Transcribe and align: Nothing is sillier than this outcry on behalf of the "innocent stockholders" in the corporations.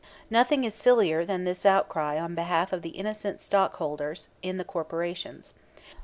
Nothing 0.31 0.63
is 0.63 0.73
sillier 0.73 1.23
than 1.23 1.43
this 1.43 1.63
outcry 1.63 2.17
on 2.17 2.33
behalf 2.33 2.73
of 2.73 2.81
the 2.81 2.89
"innocent 2.89 3.39
stockholders" 3.39 4.29
in 4.41 4.57
the 4.57 4.63
corporations. 4.65 5.53